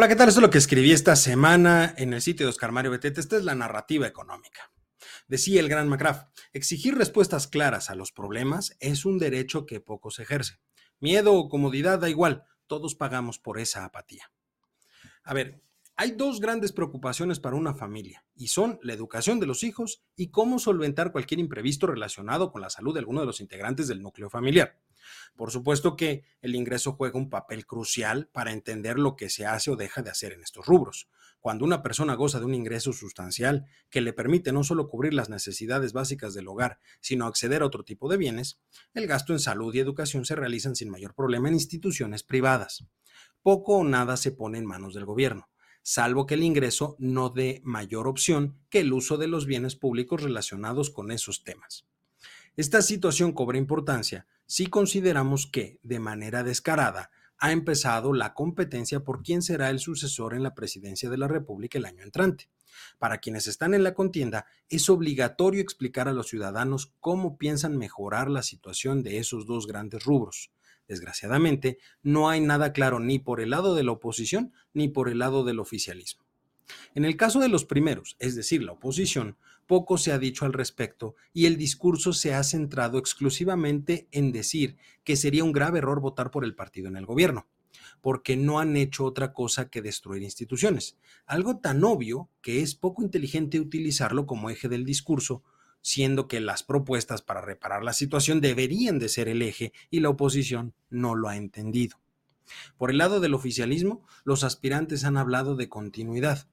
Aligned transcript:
Hola, 0.00 0.08
¿qué 0.08 0.16
tal? 0.16 0.30
Esto 0.30 0.40
es 0.40 0.42
lo 0.44 0.48
que 0.48 0.56
escribí 0.56 0.92
esta 0.92 1.14
semana 1.14 1.94
en 1.98 2.14
el 2.14 2.22
sitio 2.22 2.46
de 2.46 2.50
Oscar 2.50 2.72
Mario 2.72 2.90
Betete. 2.90 3.20
Esta 3.20 3.36
es 3.36 3.44
la 3.44 3.54
narrativa 3.54 4.06
económica. 4.06 4.72
Decía 5.28 5.60
el 5.60 5.68
gran 5.68 5.90
McGrath, 5.90 6.26
exigir 6.54 6.96
respuestas 6.96 7.48
claras 7.48 7.90
a 7.90 7.94
los 7.94 8.10
problemas 8.10 8.74
es 8.80 9.04
un 9.04 9.18
derecho 9.18 9.66
que 9.66 9.82
poco 9.82 10.10
se 10.10 10.22
ejerce. 10.22 10.58
Miedo 11.00 11.34
o 11.34 11.50
comodidad 11.50 11.98
da 11.98 12.08
igual, 12.08 12.44
todos 12.66 12.94
pagamos 12.94 13.38
por 13.38 13.58
esa 13.58 13.84
apatía. 13.84 14.32
A 15.22 15.34
ver, 15.34 15.62
hay 16.00 16.12
dos 16.12 16.40
grandes 16.40 16.72
preocupaciones 16.72 17.40
para 17.40 17.56
una 17.56 17.74
familia 17.74 18.24
y 18.34 18.48
son 18.48 18.78
la 18.82 18.94
educación 18.94 19.38
de 19.38 19.44
los 19.44 19.62
hijos 19.62 20.02
y 20.16 20.30
cómo 20.30 20.58
solventar 20.58 21.12
cualquier 21.12 21.40
imprevisto 21.40 21.86
relacionado 21.86 22.52
con 22.52 22.62
la 22.62 22.70
salud 22.70 22.94
de 22.94 23.00
alguno 23.00 23.20
de 23.20 23.26
los 23.26 23.42
integrantes 23.42 23.86
del 23.86 24.00
núcleo 24.00 24.30
familiar. 24.30 24.80
Por 25.36 25.50
supuesto 25.50 25.96
que 25.96 26.24
el 26.40 26.54
ingreso 26.54 26.92
juega 26.92 27.18
un 27.18 27.28
papel 27.28 27.66
crucial 27.66 28.30
para 28.32 28.52
entender 28.52 28.98
lo 28.98 29.14
que 29.14 29.28
se 29.28 29.44
hace 29.44 29.70
o 29.70 29.76
deja 29.76 30.00
de 30.00 30.08
hacer 30.08 30.32
en 30.32 30.42
estos 30.42 30.64
rubros. 30.64 31.10
Cuando 31.38 31.66
una 31.66 31.82
persona 31.82 32.14
goza 32.14 32.38
de 32.38 32.46
un 32.46 32.54
ingreso 32.54 32.94
sustancial 32.94 33.66
que 33.90 34.00
le 34.00 34.14
permite 34.14 34.52
no 34.52 34.64
solo 34.64 34.88
cubrir 34.88 35.12
las 35.12 35.28
necesidades 35.28 35.92
básicas 35.92 36.32
del 36.32 36.48
hogar, 36.48 36.78
sino 37.02 37.26
acceder 37.26 37.60
a 37.60 37.66
otro 37.66 37.84
tipo 37.84 38.08
de 38.08 38.16
bienes, 38.16 38.58
el 38.94 39.06
gasto 39.06 39.34
en 39.34 39.38
salud 39.38 39.74
y 39.74 39.80
educación 39.80 40.24
se 40.24 40.34
realizan 40.34 40.76
sin 40.76 40.88
mayor 40.88 41.14
problema 41.14 41.48
en 41.48 41.54
instituciones 41.56 42.22
privadas. 42.22 42.86
Poco 43.42 43.76
o 43.76 43.84
nada 43.84 44.16
se 44.16 44.32
pone 44.32 44.56
en 44.56 44.64
manos 44.64 44.94
del 44.94 45.04
gobierno 45.04 45.49
salvo 45.82 46.26
que 46.26 46.34
el 46.34 46.42
ingreso 46.42 46.96
no 46.98 47.30
dé 47.30 47.60
mayor 47.64 48.08
opción 48.08 48.56
que 48.68 48.80
el 48.80 48.92
uso 48.92 49.16
de 49.16 49.28
los 49.28 49.46
bienes 49.46 49.76
públicos 49.76 50.22
relacionados 50.22 50.90
con 50.90 51.10
esos 51.10 51.44
temas. 51.44 51.86
Esta 52.56 52.82
situación 52.82 53.32
cobra 53.32 53.58
importancia 53.58 54.26
si 54.46 54.66
consideramos 54.66 55.46
que, 55.46 55.78
de 55.82 56.00
manera 56.00 56.42
descarada, 56.42 57.10
ha 57.38 57.52
empezado 57.52 58.12
la 58.12 58.34
competencia 58.34 59.00
por 59.04 59.22
quién 59.22 59.42
será 59.42 59.70
el 59.70 59.78
sucesor 59.78 60.34
en 60.34 60.42
la 60.42 60.54
presidencia 60.54 61.08
de 61.08 61.16
la 61.16 61.28
República 61.28 61.78
el 61.78 61.86
año 61.86 62.02
entrante. 62.02 62.50
Para 62.98 63.18
quienes 63.18 63.46
están 63.46 63.74
en 63.74 63.82
la 63.82 63.94
contienda, 63.94 64.46
es 64.68 64.90
obligatorio 64.90 65.62
explicar 65.62 66.08
a 66.08 66.12
los 66.12 66.28
ciudadanos 66.28 66.92
cómo 67.00 67.38
piensan 67.38 67.78
mejorar 67.78 68.28
la 68.28 68.42
situación 68.42 69.02
de 69.02 69.18
esos 69.18 69.46
dos 69.46 69.66
grandes 69.66 70.04
rubros. 70.04 70.50
Desgraciadamente, 70.90 71.78
no 72.02 72.28
hay 72.28 72.40
nada 72.40 72.72
claro 72.72 72.98
ni 72.98 73.20
por 73.20 73.40
el 73.40 73.50
lado 73.50 73.76
de 73.76 73.84
la 73.84 73.92
oposición 73.92 74.52
ni 74.74 74.88
por 74.88 75.08
el 75.08 75.20
lado 75.20 75.44
del 75.44 75.60
oficialismo. 75.60 76.24
En 76.96 77.04
el 77.04 77.16
caso 77.16 77.38
de 77.38 77.46
los 77.46 77.64
primeros, 77.64 78.16
es 78.18 78.34
decir, 78.34 78.64
la 78.64 78.72
oposición, 78.72 79.36
poco 79.68 79.98
se 79.98 80.10
ha 80.10 80.18
dicho 80.18 80.46
al 80.46 80.52
respecto 80.52 81.14
y 81.32 81.46
el 81.46 81.56
discurso 81.56 82.12
se 82.12 82.34
ha 82.34 82.42
centrado 82.42 82.98
exclusivamente 82.98 84.08
en 84.10 84.32
decir 84.32 84.78
que 85.04 85.14
sería 85.14 85.44
un 85.44 85.52
grave 85.52 85.78
error 85.78 86.00
votar 86.00 86.32
por 86.32 86.44
el 86.44 86.56
partido 86.56 86.88
en 86.88 86.96
el 86.96 87.06
gobierno, 87.06 87.46
porque 88.00 88.36
no 88.36 88.58
han 88.58 88.76
hecho 88.76 89.04
otra 89.04 89.32
cosa 89.32 89.70
que 89.70 89.82
destruir 89.82 90.24
instituciones, 90.24 90.98
algo 91.24 91.58
tan 91.58 91.84
obvio 91.84 92.28
que 92.42 92.62
es 92.62 92.74
poco 92.74 93.04
inteligente 93.04 93.60
utilizarlo 93.60 94.26
como 94.26 94.50
eje 94.50 94.68
del 94.68 94.84
discurso 94.84 95.44
siendo 95.82 96.28
que 96.28 96.40
las 96.40 96.62
propuestas 96.62 97.22
para 97.22 97.40
reparar 97.40 97.82
la 97.82 97.92
situación 97.92 98.40
deberían 98.40 98.98
de 98.98 99.08
ser 99.08 99.28
el 99.28 99.42
eje 99.42 99.72
y 99.90 100.00
la 100.00 100.10
oposición 100.10 100.74
no 100.88 101.14
lo 101.14 101.28
ha 101.28 101.36
entendido. 101.36 101.98
Por 102.76 102.90
el 102.90 102.98
lado 102.98 103.20
del 103.20 103.34
oficialismo, 103.34 104.04
los 104.24 104.44
aspirantes 104.44 105.04
han 105.04 105.16
hablado 105.16 105.56
de 105.56 105.68
continuidad. 105.68 106.48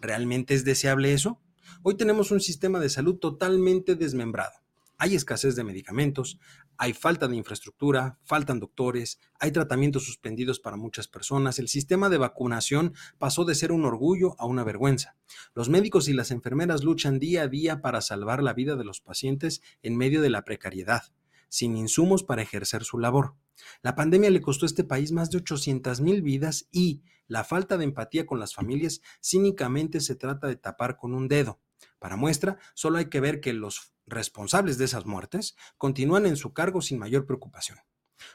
¿Realmente 0.00 0.54
es 0.54 0.64
deseable 0.64 1.12
eso? 1.12 1.40
Hoy 1.82 1.96
tenemos 1.96 2.30
un 2.30 2.40
sistema 2.40 2.78
de 2.78 2.88
salud 2.88 3.16
totalmente 3.16 3.94
desmembrado. 3.94 4.52
Hay 5.02 5.14
escasez 5.14 5.56
de 5.56 5.64
medicamentos, 5.64 6.38
hay 6.76 6.92
falta 6.92 7.26
de 7.26 7.34
infraestructura, 7.34 8.18
faltan 8.22 8.60
doctores, 8.60 9.18
hay 9.38 9.50
tratamientos 9.50 10.04
suspendidos 10.04 10.60
para 10.60 10.76
muchas 10.76 11.08
personas, 11.08 11.58
el 11.58 11.68
sistema 11.68 12.10
de 12.10 12.18
vacunación 12.18 12.92
pasó 13.16 13.46
de 13.46 13.54
ser 13.54 13.72
un 13.72 13.86
orgullo 13.86 14.38
a 14.38 14.44
una 14.44 14.62
vergüenza. 14.62 15.16
Los 15.54 15.70
médicos 15.70 16.06
y 16.08 16.12
las 16.12 16.30
enfermeras 16.30 16.84
luchan 16.84 17.18
día 17.18 17.44
a 17.44 17.48
día 17.48 17.80
para 17.80 18.02
salvar 18.02 18.42
la 18.42 18.52
vida 18.52 18.76
de 18.76 18.84
los 18.84 19.00
pacientes 19.00 19.62
en 19.80 19.96
medio 19.96 20.20
de 20.20 20.28
la 20.28 20.44
precariedad, 20.44 21.04
sin 21.48 21.78
insumos 21.78 22.22
para 22.22 22.42
ejercer 22.42 22.84
su 22.84 22.98
labor. 22.98 23.36
La 23.80 23.94
pandemia 23.94 24.28
le 24.28 24.42
costó 24.42 24.66
a 24.66 24.68
este 24.68 24.84
país 24.84 25.12
más 25.12 25.30
de 25.30 25.38
800 25.38 26.02
mil 26.02 26.20
vidas 26.20 26.68
y 26.70 27.00
la 27.26 27.42
falta 27.42 27.78
de 27.78 27.84
empatía 27.84 28.26
con 28.26 28.38
las 28.38 28.54
familias 28.54 29.00
cínicamente 29.22 30.00
se 30.00 30.14
trata 30.14 30.46
de 30.46 30.56
tapar 30.56 30.98
con 30.98 31.14
un 31.14 31.26
dedo. 31.26 31.58
Para 31.98 32.16
muestra, 32.16 32.58
solo 32.74 32.98
hay 32.98 33.06
que 33.06 33.20
ver 33.20 33.40
que 33.40 33.54
los 33.54 33.94
responsables 34.10 34.78
de 34.78 34.84
esas 34.84 35.06
muertes 35.06 35.56
continúan 35.78 36.26
en 36.26 36.36
su 36.36 36.52
cargo 36.52 36.82
sin 36.82 36.98
mayor 36.98 37.26
preocupación. 37.26 37.78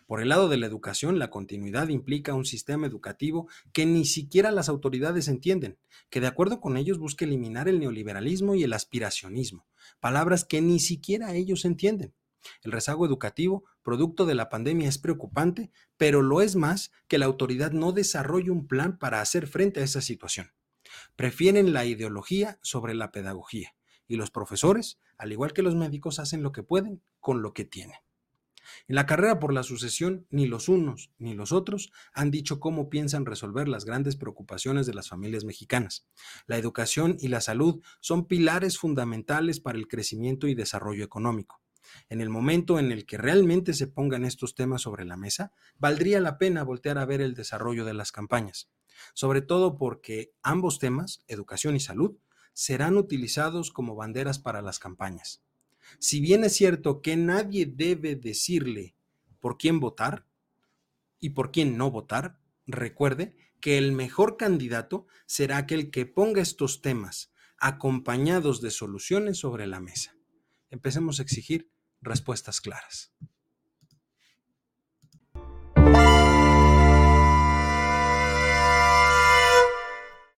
Por 0.08 0.22
el 0.22 0.30
lado 0.30 0.50
de 0.50 0.58
la 0.58 0.66
educación, 0.66 1.20
la 1.20 1.30
continuidad 1.30 1.90
implica 1.90 2.34
un 2.34 2.46
sistema 2.46 2.88
educativo 2.88 3.48
que 3.72 3.86
ni 3.86 4.06
siquiera 4.06 4.52
las 4.52 4.70
autoridades 4.70 5.28
entienden, 5.28 5.78
que 6.10 6.22
de 6.22 6.28
acuerdo 6.28 6.60
con 6.60 6.78
ellos 6.78 6.98
busca 6.98 7.26
eliminar 7.26 7.68
el 7.68 7.80
neoliberalismo 7.80 8.56
y 8.56 8.64
el 8.64 8.74
aspiracionismo, 8.74 9.68
palabras 10.00 10.44
que 10.44 10.62
ni 10.62 10.80
siquiera 10.80 11.34
ellos 11.34 11.66
entienden. 11.66 12.14
El 12.62 12.72
rezago 12.72 13.06
educativo, 13.06 13.64
producto 13.82 14.26
de 14.26 14.36
la 14.36 14.50
pandemia, 14.50 14.88
es 14.88 14.98
preocupante, 14.98 15.72
pero 15.98 16.22
lo 16.22 16.42
es 16.42 16.56
más 16.56 16.92
que 17.08 17.18
la 17.18 17.26
autoridad 17.26 17.72
no 17.72 17.92
desarrolle 17.92 18.52
un 18.52 18.68
plan 18.68 18.98
para 19.00 19.22
hacer 19.22 19.48
frente 19.48 19.80
a 19.80 19.84
esa 19.84 20.02
situación. 20.02 20.52
Prefieren 21.16 21.74
la 21.74 21.86
ideología 21.86 22.60
sobre 22.62 22.94
la 22.94 23.12
pedagogía 23.12 23.76
y 24.08 24.16
los 24.16 24.32
profesores, 24.32 25.00
al 25.18 25.32
igual 25.32 25.54
que 25.54 25.62
los 25.62 25.76
médicos, 25.76 26.20
hacen 26.20 26.44
lo 26.44 26.52
que 26.52 26.64
pueden 26.64 27.02
con 27.20 27.42
lo 27.42 27.54
que 27.54 27.66
tienen. 27.66 27.98
En 28.88 28.96
la 28.96 29.06
carrera 29.06 29.40
por 29.40 29.54
la 29.54 29.64
sucesión, 29.64 30.26
ni 30.30 30.48
los 30.48 30.70
unos 30.70 31.12
ni 31.18 31.34
los 31.34 31.52
otros 31.52 31.92
han 32.14 32.32
dicho 32.32 32.60
cómo 32.60 32.90
piensan 32.90 33.26
resolver 33.26 33.68
las 33.68 33.86
grandes 33.86 34.16
preocupaciones 34.16 34.86
de 34.86 34.94
las 34.94 35.10
familias 35.10 35.44
mexicanas. 35.44 36.08
La 36.48 36.58
educación 36.58 37.18
y 37.20 37.28
la 37.28 37.42
salud 37.42 37.82
son 38.00 38.26
pilares 38.26 38.78
fundamentales 38.78 39.60
para 39.60 39.78
el 39.78 39.88
crecimiento 39.88 40.48
y 40.48 40.56
desarrollo 40.56 41.04
económico. 41.04 41.62
En 42.10 42.20
el 42.20 42.30
momento 42.30 42.80
en 42.80 42.92
el 42.92 43.06
que 43.06 43.18
realmente 43.18 43.74
se 43.74 43.88
pongan 43.88 44.26
estos 44.26 44.56
temas 44.56 44.82
sobre 44.82 45.06
la 45.06 45.18
mesa, 45.18 45.52
valdría 45.78 46.20
la 46.20 46.38
pena 46.38 46.64
voltear 46.64 46.98
a 46.98 47.06
ver 47.06 47.22
el 47.22 47.36
desarrollo 47.36 47.86
de 47.86 47.94
las 47.94 48.12
campañas, 48.12 48.70
sobre 49.14 49.42
todo 49.42 49.78
porque 49.78 50.34
ambos 50.42 50.80
temas, 50.80 51.24
educación 51.28 51.76
y 51.76 51.80
salud, 51.80 52.18
serán 52.56 52.98
utilizados 52.98 53.70
como 53.70 53.96
banderas 53.96 54.40
para 54.40 54.62
las 54.62 54.80
campañas. 54.80 55.44
Si 56.00 56.22
bien 56.22 56.44
es 56.44 56.54
cierto 56.54 57.02
que 57.02 57.16
nadie 57.18 57.66
debe 57.68 58.16
decirle 58.16 58.96
por 59.40 59.58
quién 59.58 59.80
votar 59.80 60.26
y 61.20 61.32
por 61.32 61.52
quién 61.52 61.78
no 61.78 61.92
votar, 61.92 62.40
recuerde 62.66 63.36
que 63.60 63.78
el 63.78 63.92
mejor 63.92 64.38
candidato 64.38 65.06
será 65.26 65.58
aquel 65.58 65.92
que 65.92 66.06
ponga 66.06 66.42
estos 66.42 66.82
temas 66.82 67.32
acompañados 67.58 68.62
de 68.62 68.72
soluciones 68.72 69.38
sobre 69.38 69.68
la 69.68 69.80
mesa. 69.80 70.16
Empecemos 70.70 71.20
a 71.20 71.24
exigir 71.24 71.70
respuestas 72.02 72.62
claras. 72.62 73.14